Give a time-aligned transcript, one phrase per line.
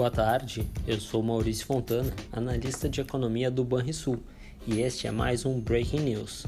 [0.00, 4.18] Boa tarde, eu sou Maurício Fontana, analista de economia do Banrisul,
[4.66, 6.46] e este é mais um Breaking News.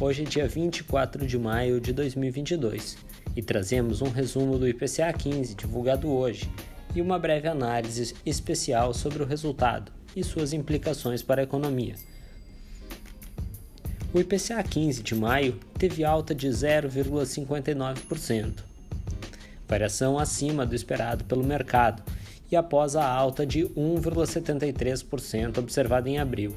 [0.00, 2.96] Hoje é dia 24 de maio de 2022
[3.34, 6.48] e trazemos um resumo do IPCA 15 divulgado hoje
[6.94, 11.96] e uma breve análise especial sobre o resultado e suas implicações para a economia.
[14.14, 18.60] O IPCA 15 de maio teve alta de 0,59%,
[19.66, 22.00] variação acima do esperado pelo mercado
[22.52, 26.54] e após a alta de 1,73% observada em abril.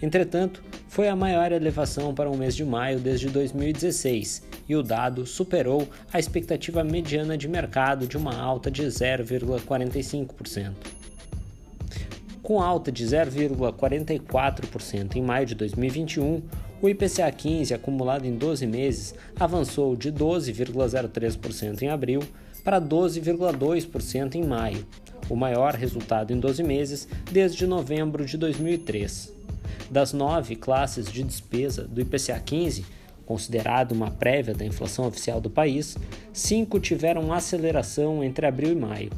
[0.00, 5.26] Entretanto, foi a maior elevação para o mês de maio desde 2016 e o dado
[5.26, 10.72] superou a expectativa mediana de mercado de uma alta de 0,45%.
[12.42, 16.40] Com alta de 0,44% em maio de 2021,
[16.80, 22.22] o IPCA 15 acumulado em 12 meses avançou de 12,03% em abril
[22.62, 24.86] para 12,2% em maio,
[25.28, 29.32] o maior resultado em 12 meses desde novembro de 2003.
[29.90, 32.84] Das nove classes de despesa do IPCA 15,
[33.24, 35.96] considerado uma prévia da inflação oficial do país,
[36.32, 39.10] cinco tiveram aceleração entre abril e maio.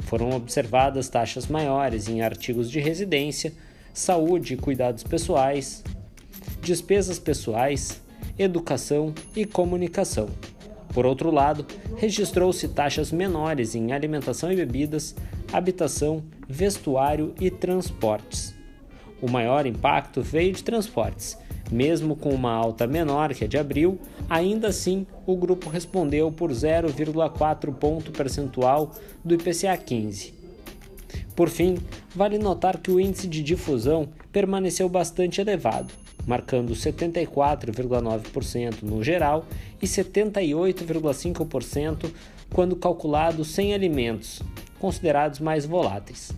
[0.00, 3.52] Foram observadas taxas maiores em artigos de residência,
[3.92, 5.84] saúde e cuidados pessoais,
[6.62, 8.00] despesas pessoais,
[8.38, 10.28] educação e comunicação.
[10.92, 15.14] Por outro lado, registrou-se taxas menores em alimentação e bebidas,
[15.52, 18.54] habitação, vestuário e transportes.
[19.20, 21.36] O maior impacto veio de transportes.
[21.70, 26.50] Mesmo com uma alta menor que a de abril, ainda assim o grupo respondeu por
[26.50, 28.92] 0,4 ponto percentual
[29.22, 30.37] do IPCA 15.
[31.34, 31.78] Por fim,
[32.14, 35.92] vale notar que o índice de difusão permaneceu bastante elevado,
[36.26, 39.46] marcando 74,9% no geral
[39.80, 42.10] e 78,5%
[42.52, 44.42] quando calculado sem alimentos,
[44.78, 46.30] considerados mais voláteis.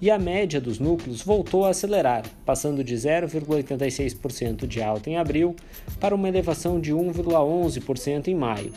[0.00, 5.54] E a média dos núcleos voltou a acelerar, passando de 0,86% de alta em abril
[6.00, 8.72] para uma elevação de 1,11% em maio.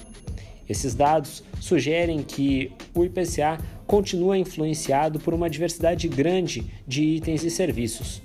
[0.68, 7.50] Esses dados sugerem que o IPCA continua influenciado por uma diversidade grande de itens e
[7.50, 8.22] serviços,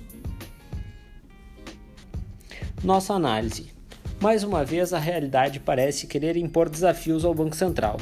[2.83, 3.71] nossa análise.
[4.21, 7.97] Mais uma vez, a realidade parece querer impor desafios ao Banco Central.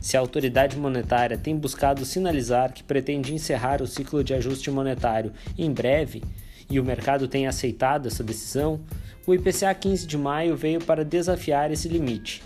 [0.00, 5.32] Se a autoridade monetária tem buscado sinalizar que pretende encerrar o ciclo de ajuste monetário
[5.56, 6.22] em breve
[6.68, 8.80] e o mercado tem aceitado essa decisão,
[9.26, 12.42] o IPCA 15 de maio veio para desafiar esse limite.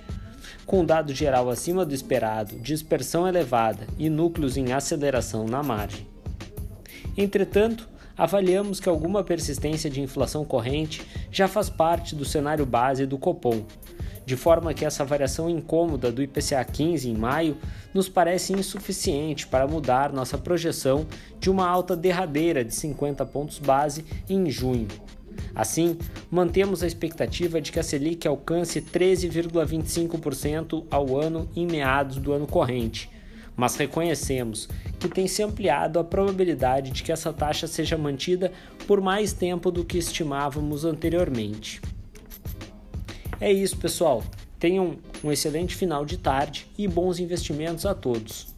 [0.68, 6.06] Com dado geral acima do esperado, dispersão elevada e núcleos em aceleração na margem.
[7.16, 11.00] Entretanto, avaliamos que alguma persistência de inflação corrente
[11.32, 13.64] já faz parte do cenário base do Copom,
[14.26, 17.56] de forma que essa variação incômoda do IPCA 15 em maio
[17.94, 21.06] nos parece insuficiente para mudar nossa projeção
[21.40, 24.88] de uma alta derradeira de 50 pontos base em junho.
[25.54, 25.96] Assim,
[26.30, 32.46] mantemos a expectativa de que a Selic alcance 13,25% ao ano em meados do ano
[32.46, 33.10] corrente,
[33.56, 34.68] mas reconhecemos
[34.98, 38.52] que tem se ampliado a probabilidade de que essa taxa seja mantida
[38.86, 41.80] por mais tempo do que estimávamos anteriormente.
[43.40, 44.24] É isso, pessoal.
[44.58, 48.57] Tenham um excelente final de tarde e bons investimentos a todos.